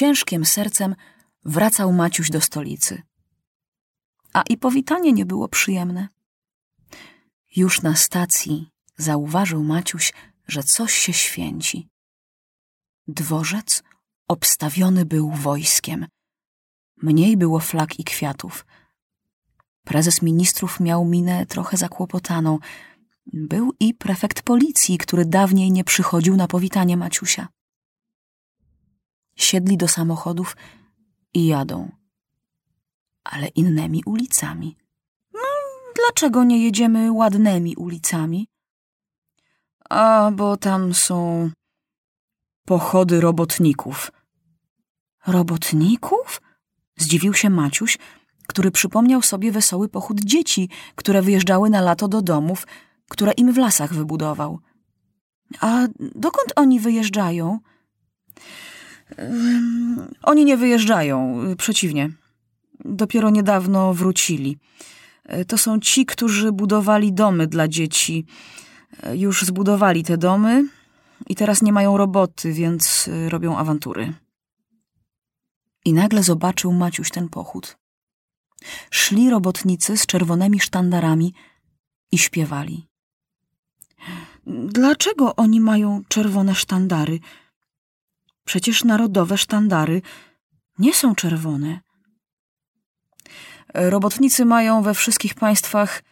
ciężkim 0.00 0.44
sercem 0.44 0.94
wracał 1.44 1.92
Maciuś 1.92 2.30
do 2.30 2.40
stolicy. 2.40 3.02
A 4.32 4.42
i 4.42 4.56
powitanie 4.56 5.12
nie 5.12 5.26
było 5.26 5.48
przyjemne. 5.48 6.08
Już 7.56 7.82
na 7.82 7.96
stacji 7.96 8.70
zauważył 8.96 9.64
Maciuś, 9.64 10.12
że 10.48 10.62
coś 10.62 10.94
się 10.94 11.12
święci. 11.12 11.88
Dworzec 13.08 13.82
obstawiony 14.28 15.04
był 15.04 15.30
wojskiem. 15.30 16.06
Mniej 17.02 17.36
było 17.36 17.60
flag 17.60 17.98
i 17.98 18.04
kwiatów. 18.04 18.66
Prezes 19.84 20.22
ministrów 20.22 20.80
miał 20.80 21.04
minę 21.04 21.46
trochę 21.46 21.76
zakłopotaną. 21.76 22.58
Był 23.32 23.72
i 23.80 23.94
prefekt 23.94 24.42
policji, 24.42 24.98
który 24.98 25.24
dawniej 25.24 25.72
nie 25.72 25.84
przychodził 25.84 26.36
na 26.36 26.46
powitanie 26.48 26.96
Maciusia. 26.96 27.48
Siedli 29.40 29.76
do 29.76 29.88
samochodów 29.88 30.56
i 31.34 31.46
jadą. 31.46 31.92
Ale 33.24 33.46
innymi 33.46 34.02
ulicami. 34.06 34.76
No, 35.32 35.40
dlaczego 35.96 36.44
nie 36.44 36.64
jedziemy 36.64 37.12
ładnymi 37.12 37.76
ulicami? 37.76 38.48
A, 39.90 40.30
bo 40.34 40.56
tam 40.56 40.94
są 40.94 41.50
pochody 42.64 43.20
robotników. 43.20 44.12
Robotników? 45.26 46.42
Zdziwił 46.96 47.34
się 47.34 47.50
Maciuś, 47.50 47.98
który 48.46 48.70
przypomniał 48.70 49.22
sobie 49.22 49.52
wesoły 49.52 49.88
pochód 49.88 50.20
dzieci, 50.20 50.68
które 50.94 51.22
wyjeżdżały 51.22 51.70
na 51.70 51.80
lato 51.80 52.08
do 52.08 52.22
domów, 52.22 52.66
które 53.08 53.32
im 53.32 53.52
w 53.52 53.58
lasach 53.58 53.94
wybudował. 53.94 54.58
A 55.60 55.86
dokąd 55.98 56.52
oni 56.56 56.80
wyjeżdżają? 56.80 57.58
Oni 60.22 60.44
nie 60.44 60.56
wyjeżdżają, 60.56 61.42
przeciwnie. 61.58 62.10
Dopiero 62.84 63.30
niedawno 63.30 63.94
wrócili. 63.94 64.58
To 65.48 65.58
są 65.58 65.80
ci, 65.80 66.06
którzy 66.06 66.52
budowali 66.52 67.12
domy 67.12 67.46
dla 67.46 67.68
dzieci. 67.68 68.26
Już 69.14 69.42
zbudowali 69.42 70.04
te 70.04 70.18
domy 70.18 70.68
i 71.28 71.34
teraz 71.34 71.62
nie 71.62 71.72
mają 71.72 71.96
roboty, 71.96 72.52
więc 72.52 73.10
robią 73.28 73.56
awantury. 73.56 74.12
I 75.84 75.92
nagle 75.92 76.22
zobaczył 76.22 76.72
Maciuś 76.72 77.10
ten 77.10 77.28
pochód. 77.28 77.78
Szli 78.90 79.30
robotnicy 79.30 79.96
z 79.96 80.06
czerwonymi 80.06 80.60
sztandarami 80.60 81.34
i 82.12 82.18
śpiewali. 82.18 82.86
Dlaczego 84.46 85.36
oni 85.36 85.60
mają 85.60 86.02
czerwone 86.08 86.54
sztandary? 86.54 87.18
Przecież 88.50 88.84
narodowe 88.84 89.38
sztandary 89.38 90.02
nie 90.78 90.94
są 90.94 91.14
czerwone. 91.14 91.80
Robotnicy 93.74 94.44
mają 94.44 94.82
we 94.82 94.94
wszystkich 94.94 95.34
państwach 95.34 96.02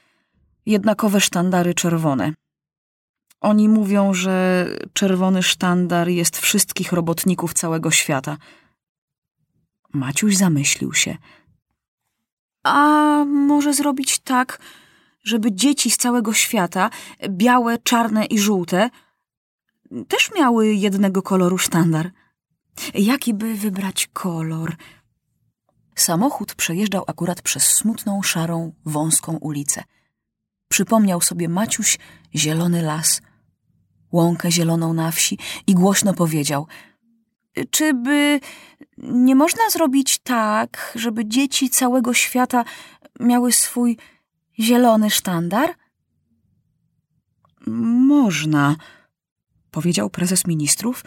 jednakowe 0.66 1.20
sztandary 1.20 1.74
czerwone. 1.74 2.32
Oni 3.40 3.68
mówią, 3.68 4.14
że 4.14 4.66
czerwony 4.92 5.42
sztandar 5.42 6.08
jest 6.08 6.38
wszystkich 6.38 6.92
robotników 6.92 7.54
całego 7.54 7.90
świata. 7.90 8.36
Maciuś 9.92 10.36
zamyślił 10.36 10.94
się. 10.94 11.16
A 12.62 12.74
może 13.24 13.74
zrobić 13.74 14.18
tak, 14.18 14.58
żeby 15.24 15.52
dzieci 15.52 15.90
z 15.90 15.96
całego 15.96 16.32
świata, 16.32 16.90
białe, 17.28 17.78
czarne 17.78 18.24
i 18.24 18.38
żółte, 18.38 18.90
też 20.08 20.30
miały 20.36 20.74
jednego 20.74 21.22
koloru 21.22 21.58
sztandar. 21.58 22.10
Jaki 22.94 23.34
by 23.34 23.54
wybrać 23.54 24.08
kolor? 24.12 24.76
Samochód 25.94 26.54
przejeżdżał 26.54 27.04
akurat 27.06 27.42
przez 27.42 27.62
smutną, 27.62 28.22
szarą, 28.22 28.72
wąską 28.84 29.36
ulicę. 29.36 29.84
Przypomniał 30.68 31.20
sobie 31.20 31.48
Maciuś 31.48 31.98
zielony 32.34 32.82
las, 32.82 33.22
łąkę 34.12 34.50
zieloną 34.50 34.92
na 34.92 35.10
wsi 35.10 35.38
i 35.66 35.74
głośno 35.74 36.14
powiedział– 36.14 36.66
czy 37.70 37.94
by 37.94 38.40
nie 38.98 39.34
można 39.34 39.70
zrobić 39.70 40.18
tak, 40.18 40.92
żeby 40.94 41.26
dzieci 41.26 41.70
całego 41.70 42.14
świata 42.14 42.64
miały 43.20 43.52
swój 43.52 43.96
zielony 44.60 45.10
sztandar? 45.10 45.74
Można, 48.06 48.76
powiedział 49.70 50.10
prezes 50.10 50.46
ministrów 50.46 51.04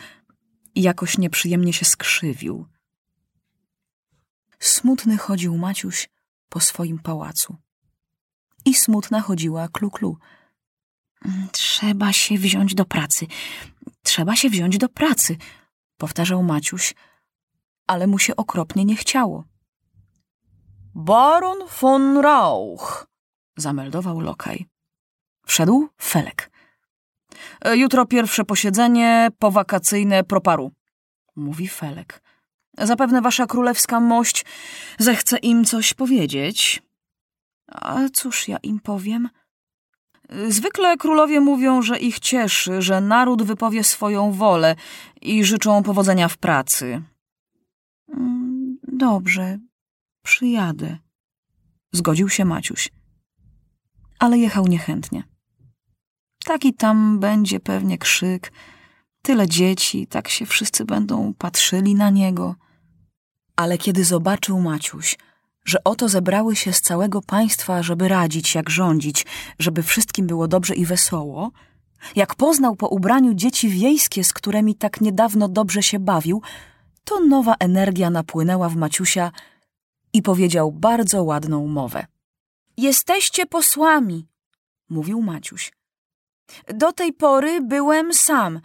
i 0.75 0.81
jakoś 0.81 1.17
nieprzyjemnie 1.17 1.73
się 1.73 1.85
skrzywił. 1.85 2.65
Smutny 4.59 5.17
chodził 5.17 5.57
Maciuś 5.57 6.09
po 6.49 6.59
swoim 6.59 6.99
pałacu. 6.99 7.57
I 8.65 8.73
smutna 8.73 9.21
chodziła 9.21 9.67
Kluklu. 9.67 10.17
Trzeba 11.51 12.13
się 12.13 12.37
wziąć 12.37 12.75
do 12.75 12.85
pracy. 12.85 13.27
Trzeba 14.03 14.35
się 14.35 14.49
wziąć 14.49 14.77
do 14.77 14.89
pracy, 14.89 15.37
powtarzał 15.97 16.43
Maciuś, 16.43 16.93
ale 17.87 18.07
mu 18.07 18.19
się 18.19 18.35
okropnie 18.35 18.85
nie 18.85 18.95
chciało. 18.95 19.43
Baron 20.95 21.57
von 21.81 22.17
Rauch, 22.17 23.07
zameldował 23.57 24.19
lokaj. 24.19 24.65
Wszedł 25.45 25.89
Felek. 26.01 26.51
E, 27.65 27.77
jutro 27.77 28.05
pierwsze 28.05 28.43
posiedzenie 28.43 29.29
powakacyjne 29.39 30.23
proparu, 30.23 30.71
mówi 31.35 31.67
Felek. 31.67 32.21
Zapewne 32.77 33.21
wasza 33.21 33.45
królewska 33.45 33.99
mość 33.99 34.45
zechce 34.99 35.37
im 35.37 35.65
coś 35.65 35.93
powiedzieć. 35.93 36.83
A 37.67 37.99
cóż 38.13 38.47
ja 38.47 38.57
im 38.57 38.79
powiem? 38.79 39.29
Zwykle 40.47 40.97
królowie 40.97 41.39
mówią, 41.39 41.81
że 41.81 41.99
ich 41.99 42.19
cieszy, 42.19 42.81
że 42.81 43.01
naród 43.01 43.43
wypowie 43.43 43.83
swoją 43.83 44.31
wolę 44.31 44.75
i 45.21 45.43
życzą 45.43 45.83
powodzenia 45.83 46.27
w 46.27 46.37
pracy. 46.37 47.01
Mm, 48.13 48.77
dobrze, 48.87 49.59
przyjadę, 50.23 50.97
zgodził 51.91 52.29
się 52.29 52.45
Maciuś. 52.45 52.89
Ale 54.19 54.37
jechał 54.37 54.67
niechętnie. 54.67 55.23
Taki 56.45 56.73
tam 56.73 57.19
będzie 57.19 57.59
pewnie 57.59 57.97
krzyk, 57.97 58.51
tyle 59.21 59.47
dzieci, 59.47 60.07
tak 60.07 60.27
się 60.27 60.45
wszyscy 60.45 60.85
będą 60.85 61.33
patrzyli 61.33 61.95
na 61.95 62.09
niego. 62.09 62.55
Ale 63.55 63.77
kiedy 63.77 64.05
zobaczył 64.05 64.59
Maciuś, 64.59 65.17
że 65.65 65.83
oto 65.83 66.09
zebrały 66.09 66.55
się 66.55 66.73
z 66.73 66.81
całego 66.81 67.21
państwa, 67.21 67.83
żeby 67.83 68.07
radzić, 68.07 68.55
jak 68.55 68.69
rządzić, 68.69 69.25
żeby 69.59 69.83
wszystkim 69.83 70.27
było 70.27 70.47
dobrze 70.47 70.75
i 70.75 70.85
wesoło, 70.85 71.51
jak 72.15 72.35
poznał 72.35 72.75
po 72.75 72.87
ubraniu 72.87 73.33
dzieci 73.33 73.69
wiejskie, 73.69 74.23
z 74.23 74.33
którymi 74.33 74.75
tak 74.75 75.01
niedawno 75.01 75.47
dobrze 75.47 75.83
się 75.83 75.99
bawił, 75.99 76.41
to 77.03 77.19
nowa 77.19 77.55
energia 77.59 78.09
napłynęła 78.09 78.69
w 78.69 78.75
Maciusia 78.75 79.31
i 80.13 80.21
powiedział 80.21 80.71
bardzo 80.71 81.23
ładną 81.23 81.67
mowę. 81.67 82.05
Jesteście 82.77 83.45
posłami, 83.45 84.27
mówił 84.89 85.21
Maciuś. 85.21 85.71
Do 86.73 86.91
tej 86.91 87.13
pory 87.13 87.61
byłem 87.61 88.13
sam. 88.13 88.59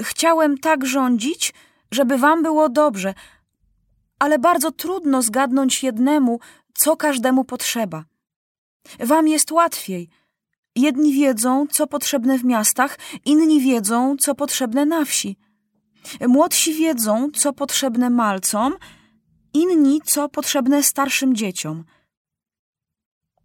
Chciałem 0.00 0.58
tak 0.58 0.86
rządzić, 0.86 1.54
żeby 1.90 2.18
wam 2.18 2.42
było 2.42 2.68
dobrze, 2.68 3.14
ale 4.18 4.38
bardzo 4.38 4.72
trudno 4.72 5.22
zgadnąć 5.22 5.82
jednemu, 5.82 6.40
co 6.74 6.96
każdemu 6.96 7.44
potrzeba. 7.44 8.04
Wam 9.00 9.28
jest 9.28 9.52
łatwiej. 9.52 10.08
Jedni 10.76 11.12
wiedzą, 11.12 11.66
co 11.70 11.86
potrzebne 11.86 12.38
w 12.38 12.44
miastach, 12.44 12.98
inni 13.24 13.60
wiedzą, 13.60 14.16
co 14.16 14.34
potrzebne 14.34 14.86
na 14.86 15.04
wsi. 15.04 15.36
Młodsi 16.28 16.74
wiedzą, 16.74 17.30
co 17.34 17.52
potrzebne 17.52 18.10
malcom, 18.10 18.76
inni, 19.54 20.00
co 20.04 20.28
potrzebne 20.28 20.82
starszym 20.82 21.34
dzieciom. 21.34 21.84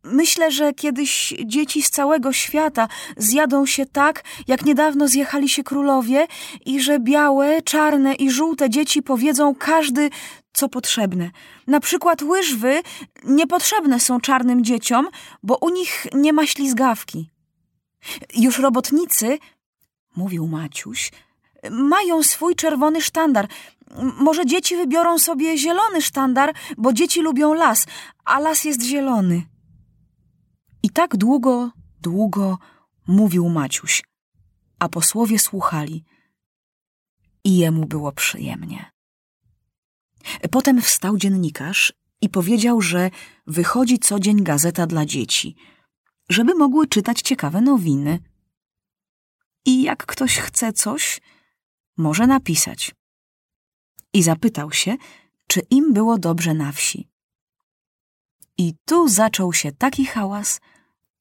Myślę, 0.04 0.52
że 0.52 0.74
kiedyś 0.74 1.34
dzieci 1.46 1.84
z 1.84 1.90
całego 1.90 2.34
świata 2.34 2.88
zjadą 3.18 3.66
się 3.66 3.86
tak, 3.86 4.24
jak 4.48 4.66
niedawno 4.66 5.08
zjechali 5.08 5.50
się 5.50 5.64
królowie, 5.64 6.28
i 6.66 6.82
że 6.82 7.00
białe, 7.00 7.62
czarne 7.62 8.14
i 8.14 8.32
żółte 8.32 8.70
dzieci 8.70 9.02
powiedzą 9.02 9.56
każdy, 9.56 10.10
co 10.54 10.70
potrzebne. 10.70 11.32
Na 11.68 11.80
przykład 11.80 12.22
łyżwy 12.22 12.82
niepotrzebne 13.24 14.00
są 14.00 14.20
czarnym 14.20 14.64
dzieciom, 14.64 15.08
bo 15.44 15.58
u 15.58 15.70
nich 15.70 16.08
nie 16.14 16.34
ma 16.34 16.46
ślizgawki. 16.46 17.30
Już 18.36 18.60
robotnicy, 18.60 19.38
mówił 20.16 20.48
Maciuś, 20.48 21.12
mają 21.72 22.24
swój 22.24 22.56
czerwony 22.56 23.02
sztandar. 23.02 23.48
Może 24.18 24.46
dzieci 24.46 24.76
wybiorą 24.76 25.20
sobie 25.20 25.58
zielony 25.58 26.02
sztandar, 26.02 26.54
bo 26.78 26.94
dzieci 26.94 27.22
lubią 27.22 27.54
las, 27.54 27.86
a 28.26 28.40
las 28.40 28.64
jest 28.64 28.82
zielony. 28.82 29.53
I 30.84 30.90
tak 30.90 31.18
długo, 31.18 31.72
długo 32.02 32.58
mówił 33.08 33.50
Maciuś, 33.50 34.04
a 34.80 34.90
posłowie 34.90 35.40
słuchali 35.40 36.04
i 37.44 37.58
jemu 37.58 37.86
było 37.86 38.12
przyjemnie. 38.12 38.92
Potem 40.52 40.82
wstał 40.82 41.18
dziennikarz 41.18 41.94
i 42.22 42.30
powiedział, 42.30 42.82
że 42.82 43.10
wychodzi 43.48 44.00
co 44.00 44.20
dzień 44.20 44.44
gazeta 44.44 44.88
dla 44.88 45.06
dzieci, 45.06 45.56
żeby 46.30 46.56
mogły 46.56 46.88
czytać 46.88 47.22
ciekawe 47.22 47.62
nowiny. 47.62 48.20
I 49.66 49.84
jak 49.84 50.06
ktoś 50.06 50.38
chce 50.38 50.74
coś, 50.74 51.22
może 51.98 52.28
napisać. 52.28 52.96
I 54.14 54.24
zapytał 54.24 54.72
się, 54.72 54.98
czy 55.48 55.60
im 55.70 55.94
było 55.94 56.18
dobrze 56.18 56.54
na 56.54 56.72
wsi. 56.72 57.10
I 58.58 58.74
tu 58.86 59.08
zaczął 59.08 59.54
się 59.54 59.72
taki 59.72 60.06
hałas, 60.06 60.60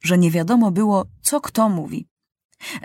że 0.03 0.19
nie 0.19 0.31
wiadomo 0.31 0.71
było, 0.71 1.07
co 1.23 1.41
kto 1.41 1.69
mówi. 1.69 2.09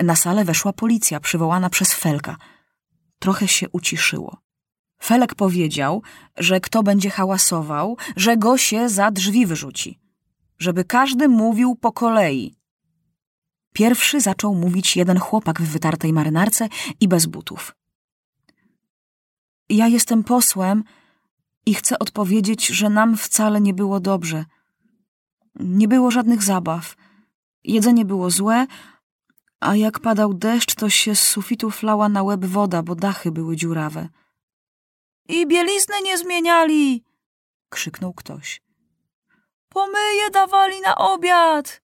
Na 0.04 0.16
salę 0.16 0.46
weszła 0.46 0.74
policja, 0.74 1.20
przywołana 1.20 1.70
przez 1.70 1.94
Felka. 1.94 2.38
Trochę 3.20 3.48
się 3.48 3.70
uciszyło. 3.70 4.38
Felek 5.04 5.36
powiedział, 5.36 6.02
że 6.38 6.60
kto 6.60 6.84
będzie 6.84 7.10
hałasował, 7.10 7.98
że 8.16 8.38
go 8.38 8.58
się 8.58 8.90
za 8.90 9.12
drzwi 9.12 9.46
wyrzuci. 9.46 10.00
Żeby 10.60 10.84
każdy 10.84 11.28
mówił 11.28 11.76
po 11.76 11.92
kolei. 11.92 12.56
Pierwszy 13.74 14.22
zaczął 14.22 14.56
mówić 14.56 14.96
jeden 14.96 15.20
chłopak 15.20 15.62
w 15.62 15.66
wytartej 15.66 16.14
marynarce 16.14 16.70
i 17.00 17.08
bez 17.08 17.26
butów. 17.26 17.76
Ja 19.70 19.88
jestem 19.88 20.24
posłem 20.24 20.84
i 21.66 21.74
chcę 21.74 22.00
odpowiedzieć, 22.00 22.68
że 22.68 22.90
nam 22.90 23.18
wcale 23.18 23.62
nie 23.62 23.74
było 23.74 24.00
dobrze. 24.00 24.46
Nie 25.60 25.88
było 25.88 26.12
żadnych 26.12 26.44
zabaw. 26.44 26.96
Jedzenie 27.64 28.06
było 28.06 28.30
złe, 28.30 28.68
a 29.60 29.76
jak 29.76 30.00
padał 30.00 30.34
deszcz, 30.34 30.76
to 30.76 30.90
się 30.90 31.16
z 31.16 31.20
sufitu 31.20 31.72
flała 31.72 32.10
na 32.10 32.24
łeb 32.24 32.46
woda, 32.46 32.84
bo 32.84 32.96
dachy 32.96 33.32
były 33.32 33.56
dziurawe. 33.56 34.10
I 35.30 35.48
bieliznę 35.48 36.02
nie 36.02 36.18
zmieniali! 36.18 37.04
krzyknął 37.70 38.14
ktoś. 38.14 38.62
Pomyje 39.70 40.30
dawali 40.34 40.82
na 40.82 40.96
obiad! 40.98 41.82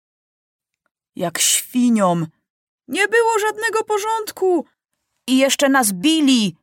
Jak 1.16 1.40
świniom! 1.40 2.28
Nie 2.88 3.08
było 3.08 3.40
żadnego 3.40 3.84
porządku! 3.84 4.66
I 5.28 5.38
jeszcze 5.38 5.70
nas 5.70 5.92
bili! 5.92 6.56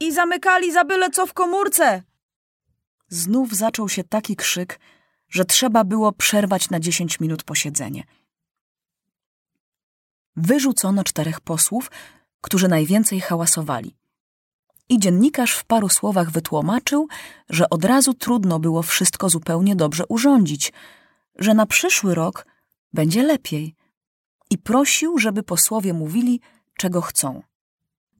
I 0.00 0.12
zamykali 0.12 0.72
za 0.72 0.84
byle 0.84 1.10
co 1.10 1.26
w 1.26 1.32
komórce! 1.32 2.02
Znów 3.08 3.54
zaczął 3.54 3.88
się 3.88 4.04
taki 4.04 4.36
krzyk, 4.36 4.80
że 5.28 5.44
trzeba 5.44 5.84
było 5.84 6.12
przerwać 6.12 6.70
na 6.70 6.80
dziesięć 6.80 7.20
minut 7.20 7.42
posiedzenie. 7.42 8.04
Wyrzucono 10.36 11.04
czterech 11.04 11.40
posłów, 11.40 11.90
którzy 12.40 12.68
najwięcej 12.68 13.20
hałasowali. 13.20 13.96
I 14.88 14.98
dziennikarz 14.98 15.52
w 15.52 15.64
paru 15.64 15.88
słowach 15.88 16.30
wytłumaczył, 16.30 17.08
że 17.48 17.70
od 17.70 17.84
razu 17.84 18.14
trudno 18.14 18.58
było 18.58 18.82
wszystko 18.82 19.28
zupełnie 19.28 19.76
dobrze 19.76 20.04
urządzić, 20.08 20.72
że 21.38 21.54
na 21.54 21.66
przyszły 21.66 22.14
rok 22.14 22.46
będzie 22.92 23.22
lepiej. 23.22 23.74
I 24.50 24.58
prosił, 24.58 25.18
żeby 25.18 25.42
posłowie 25.42 25.92
mówili, 25.92 26.40
czego 26.76 27.00
chcą. 27.00 27.42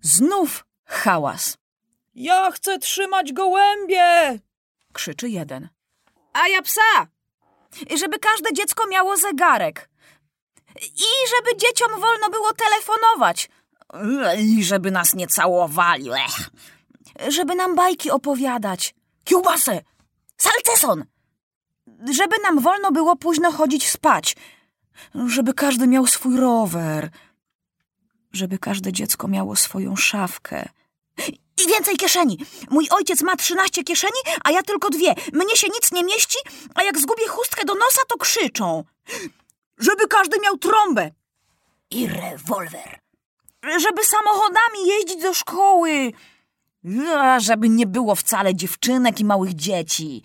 Znów 0.01 0.67
hałas. 0.85 1.59
Ja 2.15 2.51
chcę 2.51 2.79
trzymać 2.79 3.33
gołębie! 3.33 4.39
krzyczy 4.93 5.29
jeden. 5.29 5.69
A 6.33 6.49
ja 6.49 6.63
psa! 6.63 7.07
Żeby 7.99 8.19
każde 8.19 8.53
dziecko 8.53 8.87
miało 8.87 9.17
zegarek. 9.17 9.91
I 10.77 11.05
żeby 11.31 11.57
dzieciom 11.57 12.01
wolno 12.01 12.31
było 12.31 12.53
telefonować. 12.53 13.49
I 14.39 14.65
żeby 14.65 14.91
nas 14.91 15.15
nie 15.15 15.27
całowali. 15.27 16.11
Ech. 16.11 16.51
Żeby 17.29 17.55
nam 17.55 17.75
bajki 17.75 18.11
opowiadać. 18.11 18.95
Kiełbasę! 19.25 19.81
Salceson! 20.37 21.05
Żeby 22.13 22.37
nam 22.43 22.61
wolno 22.61 22.93
było 22.93 23.17
późno 23.17 23.53
chodzić 23.53 23.91
spać. 23.91 24.37
Żeby 25.27 25.55
każdy 25.55 25.87
miał 25.87 26.07
swój 26.07 26.37
rower. 26.37 27.11
Żeby 28.33 28.59
każde 28.59 28.93
dziecko 28.93 29.29
miało 29.29 29.57
swoją 29.57 29.97
szafkę. 29.97 30.69
I 31.65 31.69
więcej 31.69 31.97
kieszeni. 31.97 32.39
Mój 32.71 32.89
ojciec 32.91 33.23
ma 33.23 33.37
trzynaście 33.37 33.85
kieszeni, 33.85 34.21
a 34.45 34.51
ja 34.51 34.63
tylko 34.63 34.91
dwie. 34.91 35.15
Mnie 35.33 35.57
się 35.57 35.67
nic 35.69 35.93
nie 35.93 36.05
mieści, 36.05 36.39
a 36.75 36.83
jak 36.83 36.99
zgubię 36.99 37.29
chustkę 37.29 37.65
do 37.65 37.75
nosa, 37.75 38.03
to 38.09 38.17
krzyczą. 38.19 38.85
Żeby 39.81 40.09
każdy 40.09 40.41
miał 40.41 40.59
trąbę. 40.59 41.11
I 41.91 42.07
rewolwer. 42.07 42.99
Żeby 43.79 44.05
samochodami 44.05 44.87
jeździć 44.87 45.23
do 45.23 45.35
szkoły. 45.35 46.13
A, 47.17 47.41
żeby 47.41 47.69
nie 47.69 47.87
było 47.87 48.15
wcale 48.15 48.55
dziewczynek 48.55 49.21
i 49.21 49.25
małych 49.25 49.55
dzieci. 49.55 50.23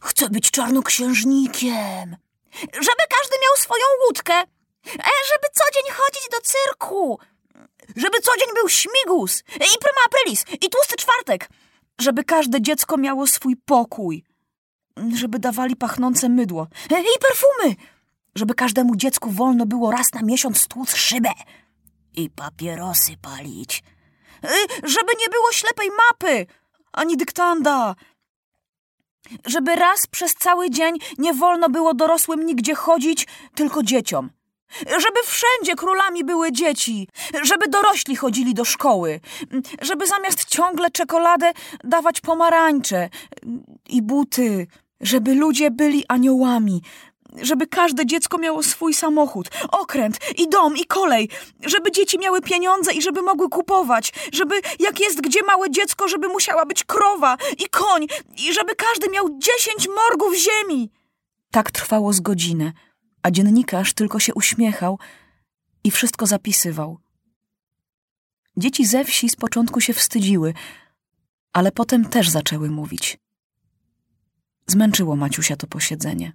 Chcę 0.00 0.28
być 0.28 0.50
czarnoksiężnikiem. 0.50 2.16
Żeby 2.72 3.02
każdy 3.20 3.36
miał 3.42 3.56
swoją 3.56 3.84
łódkę. 4.06 4.34
E, 4.34 5.10
żeby 5.28 5.48
co 5.52 5.64
dzień 5.74 5.92
chodzić 5.92 6.28
do 6.30 6.38
cyrku. 6.40 7.18
Żeby 7.96 8.20
co 8.20 8.36
dzień 8.36 8.48
był 8.54 8.68
śmigus 8.68 9.42
i 9.56 9.78
prima 9.78 10.00
aprilis 10.06 10.44
i 10.52 10.70
tłusty 10.70 10.96
czwartek. 10.96 11.48
Żeby 12.00 12.24
każde 12.24 12.62
dziecko 12.62 12.96
miało 12.96 13.26
swój 13.26 13.56
pokój. 13.56 14.24
Żeby 15.14 15.38
dawali 15.38 15.76
pachnące 15.76 16.28
mydło 16.28 16.66
e, 16.90 17.00
i 17.00 17.18
perfumy. 17.20 17.95
Żeby 18.36 18.54
każdemu 18.54 18.96
dziecku 18.96 19.30
wolno 19.30 19.66
było 19.66 19.90
raz 19.90 20.12
na 20.12 20.22
miesiąc 20.22 20.66
tłuc 20.66 20.94
szybę 20.94 21.30
i 22.14 22.30
papierosy 22.30 23.16
palić. 23.22 23.82
E, 24.44 24.48
żeby 24.88 25.12
nie 25.20 25.28
było 25.28 25.52
ślepej 25.52 25.88
mapy 25.90 26.46
ani 26.92 27.16
dyktanda. 27.16 27.94
Żeby 29.46 29.76
raz 29.76 30.06
przez 30.06 30.34
cały 30.34 30.70
dzień 30.70 30.98
nie 31.18 31.34
wolno 31.34 31.68
było 31.68 31.94
dorosłym 31.94 32.46
nigdzie 32.46 32.74
chodzić, 32.74 33.26
tylko 33.54 33.82
dzieciom. 33.82 34.30
Żeby 34.80 35.20
wszędzie 35.24 35.74
królami 35.76 36.24
były 36.24 36.52
dzieci, 36.52 37.08
żeby 37.42 37.68
dorośli 37.68 38.16
chodzili 38.16 38.54
do 38.54 38.64
szkoły, 38.64 39.20
żeby 39.82 40.06
zamiast 40.06 40.44
ciągle 40.44 40.90
czekoladę 40.90 41.52
dawać 41.84 42.20
pomarańcze 42.20 43.08
i 43.88 44.02
buty, 44.02 44.66
żeby 45.00 45.34
ludzie 45.34 45.70
byli 45.70 46.04
aniołami, 46.08 46.82
żeby 47.42 47.66
każde 47.66 48.06
dziecko 48.06 48.38
miało 48.38 48.62
swój 48.62 48.94
samochód, 48.94 49.48
okręt 49.68 50.18
i 50.38 50.48
dom 50.48 50.76
i 50.76 50.84
kolej, 50.84 51.28
żeby 51.66 51.92
dzieci 51.92 52.18
miały 52.18 52.40
pieniądze 52.40 52.92
i 52.92 53.02
żeby 53.02 53.22
mogły 53.22 53.48
kupować, 53.48 54.12
żeby 54.32 54.60
jak 54.78 55.00
jest 55.00 55.20
gdzie 55.20 55.42
małe 55.42 55.70
dziecko, 55.70 56.08
żeby 56.08 56.28
musiała 56.28 56.66
być 56.66 56.84
krowa 56.84 57.36
i 57.58 57.68
koń 57.68 58.06
i 58.38 58.52
żeby 58.52 58.74
każdy 58.74 59.10
miał 59.10 59.28
dziesięć 59.38 59.88
morgów 59.88 60.34
ziemi. 60.36 60.90
Tak 61.50 61.70
trwało 61.70 62.12
z 62.12 62.20
godzinę 62.20 62.72
a 63.26 63.30
dziennikarz 63.30 63.94
tylko 63.94 64.20
się 64.20 64.34
uśmiechał 64.34 64.98
i 65.84 65.90
wszystko 65.90 66.26
zapisywał. 66.26 66.98
Dzieci 68.56 68.86
ze 68.86 69.04
wsi 69.04 69.28
z 69.28 69.36
początku 69.36 69.80
się 69.80 69.92
wstydziły, 69.92 70.54
ale 71.52 71.72
potem 71.72 72.04
też 72.04 72.28
zaczęły 72.28 72.70
mówić. 72.70 73.18
Zmęczyło 74.66 75.16
Maciusia 75.16 75.56
to 75.56 75.66
posiedzenie. 75.66 76.32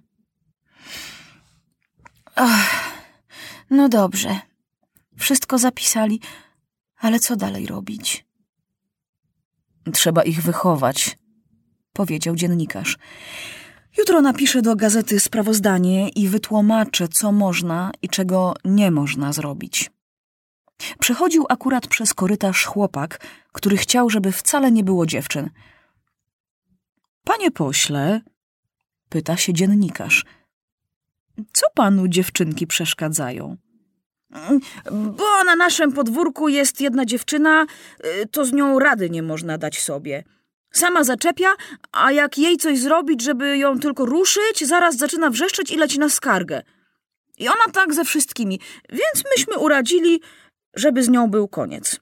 Ach, 2.34 2.92
no 3.70 3.88
dobrze. 3.88 4.40
Wszystko 5.18 5.58
zapisali, 5.58 6.20
ale 6.98 7.18
co 7.18 7.36
dalej 7.36 7.66
robić? 7.66 8.24
Trzeba 9.92 10.22
ich 10.22 10.42
wychować, 10.42 11.18
powiedział 11.92 12.36
dziennikarz. 12.36 12.98
Jutro 13.98 14.20
napiszę 14.20 14.62
do 14.62 14.76
gazety 14.76 15.20
sprawozdanie 15.20 16.08
i 16.08 16.28
wytłumaczę, 16.28 17.08
co 17.08 17.32
można 17.32 17.90
i 18.02 18.08
czego 18.08 18.54
nie 18.64 18.90
można 18.90 19.32
zrobić. 19.32 19.90
Przechodził 20.98 21.46
akurat 21.48 21.86
przez 21.86 22.14
korytarz 22.14 22.64
chłopak, 22.64 23.26
który 23.52 23.76
chciał, 23.76 24.10
żeby 24.10 24.32
wcale 24.32 24.72
nie 24.72 24.84
było 24.84 25.06
dziewczyn. 25.06 25.50
Panie 27.24 27.50
pośle, 27.50 28.20
pyta 29.08 29.36
się 29.36 29.52
dziennikarz, 29.52 30.24
co 31.52 31.66
panu 31.74 32.08
dziewczynki 32.08 32.66
przeszkadzają? 32.66 33.56
Bo 34.92 35.44
na 35.44 35.56
naszym 35.56 35.92
podwórku 35.92 36.48
jest 36.48 36.80
jedna 36.80 37.04
dziewczyna, 37.04 37.66
y, 38.22 38.26
to 38.26 38.44
z 38.44 38.52
nią 38.52 38.78
rady 38.78 39.10
nie 39.10 39.22
można 39.22 39.58
dać 39.58 39.80
sobie. 39.80 40.24
Sama 40.72 41.04
zaczepia, 41.04 41.48
a 41.92 42.12
jak 42.12 42.38
jej 42.38 42.56
coś 42.56 42.78
zrobić, 42.80 43.22
żeby 43.22 43.58
ją 43.58 43.78
tylko 43.80 44.06
ruszyć, 44.06 44.66
zaraz 44.66 44.96
zaczyna 44.96 45.30
wrzeszczeć 45.30 45.70
i 45.70 45.76
leci 45.76 45.98
na 45.98 46.08
skargę. 46.08 46.62
I 47.38 47.48
ona 47.48 47.72
tak 47.72 47.94
ze 47.94 48.04
wszystkimi, 48.04 48.60
więc 48.90 49.24
myśmy 49.36 49.58
uradzili, 49.58 50.20
żeby 50.74 51.02
z 51.02 51.08
nią 51.08 51.30
był 51.30 51.48
koniec. 51.48 52.00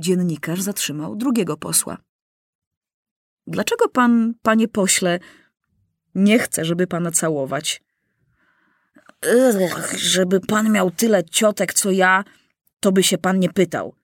Dziennikarz 0.00 0.62
zatrzymał 0.62 1.16
drugiego 1.16 1.56
posła. 1.56 1.98
Dlaczego 3.46 3.88
pan, 3.88 4.34
panie 4.42 4.68
pośle, 4.68 5.18
nie 6.18 6.38
chce, 6.38 6.64
żeby 6.64 6.86
pana 6.86 7.10
całować? 7.10 7.82
Ech, 9.22 9.98
żeby 9.98 10.40
pan 10.40 10.72
miał 10.72 10.90
tyle 10.90 11.24
ciotek, 11.24 11.74
co 11.74 11.90
ja, 11.90 12.24
to 12.80 12.92
by 12.92 13.02
się 13.02 13.18
pan 13.18 13.38
nie 13.38 13.48
pytał. 13.48 13.94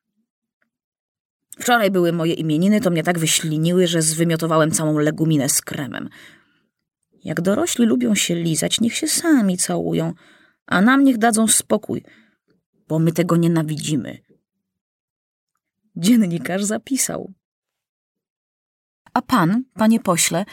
Wczoraj 1.58 1.90
były 1.90 2.12
moje 2.12 2.34
imieniny, 2.34 2.80
to 2.80 2.90
mnie 2.90 3.02
tak 3.02 3.18
wyśliniły, 3.18 3.86
że 3.86 4.02
zwymiotowałem 4.02 4.70
całą 4.70 4.98
leguminę 4.98 5.48
z 5.48 5.60
kremem. 5.60 6.08
Jak 7.24 7.40
dorośli 7.40 7.86
lubią 7.86 8.14
się 8.14 8.34
lizać, 8.34 8.80
niech 8.80 8.94
się 8.94 9.08
sami 9.08 9.58
całują, 9.58 10.12
a 10.66 10.80
nam 10.80 11.04
niech 11.04 11.18
dadzą 11.18 11.48
spokój, 11.48 12.02
bo 12.88 12.98
my 12.98 13.12
tego 13.12 13.36
nienawidzimy. 13.36 14.18
Dziennikarz 15.96 16.64
zapisał. 16.64 17.32
A 19.14 19.22
pan, 19.22 19.64
panie 19.74 20.00
pośle, 20.00 20.44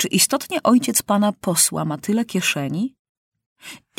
czy 0.00 0.08
istotnie 0.08 0.62
ojciec 0.62 1.02
pana 1.02 1.32
posła 1.32 1.84
ma 1.84 1.98
tyle 1.98 2.24
kieszeni? 2.24 2.94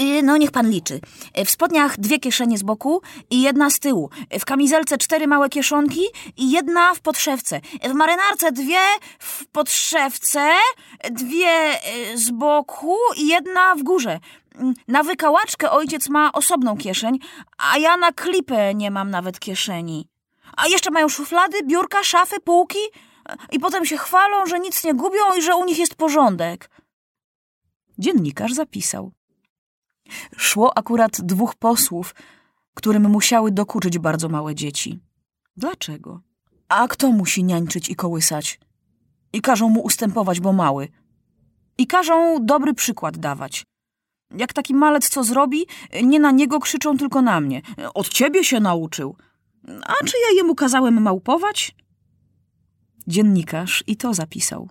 Y, 0.01 0.23
No, 0.23 0.37
niech 0.37 0.51
pan 0.51 0.69
liczy. 0.69 0.99
W 1.45 1.49
spodniach 1.49 1.99
dwie 1.99 2.19
kieszenie 2.19 2.57
z 2.57 2.63
boku 2.63 3.01
i 3.29 3.41
jedna 3.41 3.69
z 3.69 3.79
tyłu. 3.79 4.09
W 4.39 4.45
kamizelce 4.45 4.97
cztery 4.97 5.27
małe 5.27 5.49
kieszonki 5.49 6.01
i 6.37 6.51
jedna 6.51 6.93
w 6.95 6.99
podszewce. 7.01 7.61
W 7.83 7.93
marynarce 7.93 8.51
dwie 8.51 8.79
w 9.19 9.45
podszewce, 9.45 10.49
dwie 11.11 11.73
y, 12.13 12.17
z 12.17 12.31
boku 12.31 12.95
i 13.17 13.27
jedna 13.27 13.75
w 13.75 13.83
górze. 13.83 14.19
Na 14.87 15.03
wykałaczkę 15.03 15.71
ojciec 15.71 16.09
ma 16.09 16.31
osobną 16.31 16.77
kieszeń, 16.77 17.19
a 17.57 17.77
ja 17.77 17.97
na 17.97 18.11
klipę 18.11 18.75
nie 18.75 18.91
mam 18.91 19.09
nawet 19.09 19.39
kieszeni. 19.39 20.07
A 20.57 20.67
jeszcze 20.67 20.91
mają 20.91 21.09
szuflady, 21.09 21.57
biurka, 21.63 22.03
szafy, 22.03 22.39
półki 22.39 22.79
i 23.51 23.59
potem 23.59 23.85
się 23.85 23.97
chwalą, 23.97 24.45
że 24.45 24.59
nic 24.59 24.83
nie 24.83 24.93
gubią 24.93 25.35
i 25.37 25.41
że 25.41 25.55
u 25.55 25.65
nich 25.65 25.79
jest 25.79 25.95
porządek. 25.95 26.69
Dziennikarz 27.97 28.53
zapisał. 28.53 29.11
Szło 30.37 30.77
akurat 30.77 31.21
dwóch 31.21 31.55
posłów, 31.55 32.15
którym 32.73 33.09
musiały 33.09 33.51
dokuczyć 33.51 33.99
bardzo 33.99 34.29
małe 34.29 34.55
dzieci. 34.55 34.99
Dlaczego? 35.57 36.21
A 36.69 36.87
kto 36.87 37.11
musi 37.11 37.43
niańczyć 37.43 37.89
i 37.89 37.95
kołysać? 37.95 38.59
I 39.33 39.41
każą 39.41 39.69
mu 39.69 39.81
ustępować, 39.81 40.39
bo 40.39 40.53
mały. 40.53 40.87
I 41.77 41.87
każą 41.87 42.45
dobry 42.45 42.73
przykład 42.73 43.17
dawać. 43.17 43.63
Jak 44.37 44.53
taki 44.53 44.73
malec 44.73 45.09
co 45.09 45.23
zrobi, 45.23 45.65
nie 46.03 46.19
na 46.19 46.31
niego 46.31 46.59
krzyczą, 46.59 46.97
tylko 46.97 47.21
na 47.21 47.41
mnie. 47.41 47.61
Od 47.93 48.09
ciebie 48.09 48.43
się 48.43 48.59
nauczył. 48.59 49.15
A 49.67 50.05
czy 50.05 50.17
ja 50.17 50.37
jemu 50.37 50.55
kazałem 50.55 51.01
małpować? 51.01 51.75
Dziennikarz 53.07 53.83
i 53.87 53.95
to 53.95 54.13
zapisał. 54.13 54.69